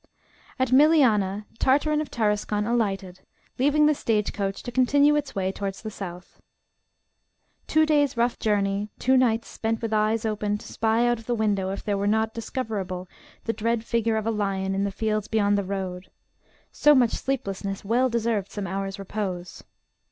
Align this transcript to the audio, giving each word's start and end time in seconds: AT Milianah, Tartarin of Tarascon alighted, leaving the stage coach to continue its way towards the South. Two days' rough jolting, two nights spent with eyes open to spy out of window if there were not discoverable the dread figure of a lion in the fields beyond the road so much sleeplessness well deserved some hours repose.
AT 0.57 0.69
Milianah, 0.71 1.45
Tartarin 1.59 2.01
of 2.01 2.09
Tarascon 2.09 2.65
alighted, 2.65 3.19
leaving 3.59 3.85
the 3.85 3.93
stage 3.93 4.33
coach 4.33 4.63
to 4.63 4.71
continue 4.71 5.15
its 5.15 5.35
way 5.35 5.51
towards 5.51 5.83
the 5.83 5.91
South. 5.91 6.41
Two 7.67 7.85
days' 7.85 8.17
rough 8.17 8.39
jolting, 8.39 8.89
two 8.97 9.15
nights 9.15 9.47
spent 9.47 9.79
with 9.79 9.93
eyes 9.93 10.25
open 10.25 10.57
to 10.57 10.73
spy 10.73 11.05
out 11.07 11.19
of 11.19 11.29
window 11.29 11.69
if 11.69 11.83
there 11.83 11.99
were 11.99 12.07
not 12.07 12.33
discoverable 12.33 13.07
the 13.43 13.53
dread 13.53 13.83
figure 13.83 14.17
of 14.17 14.25
a 14.25 14.31
lion 14.31 14.73
in 14.73 14.85
the 14.85 14.91
fields 14.91 15.27
beyond 15.27 15.55
the 15.55 15.63
road 15.63 16.09
so 16.71 16.95
much 16.95 17.11
sleeplessness 17.11 17.85
well 17.85 18.09
deserved 18.09 18.49
some 18.51 18.65
hours 18.65 18.97
repose. 18.97 19.63